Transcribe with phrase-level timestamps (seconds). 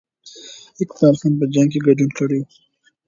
[0.83, 2.47] اقبال خان په جنګ کې ګډون کړی وو.